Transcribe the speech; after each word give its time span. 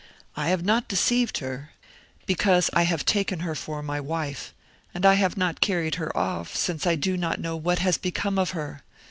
I 0.35 0.47
have 0.49 0.65
not 0.65 0.87
deceived 0.87 1.37
her, 1.41 1.73
because 2.25 2.71
I 2.73 2.81
have 2.89 3.05
taken 3.05 3.41
her 3.41 3.53
for 3.53 3.83
my 3.83 3.99
wife; 3.99 4.51
and 4.95 5.05
I 5.05 5.13
have 5.13 5.37
not 5.37 5.61
carried 5.61 5.93
her 6.01 6.09
off, 6.17 6.55
since 6.55 6.87
I 6.87 6.95
do 6.95 7.15
not 7.17 7.39
know 7.39 7.55
what 7.55 7.77
has 7.85 7.99
become 7.99 8.39
of 8.39 8.49
her. 8.49 8.81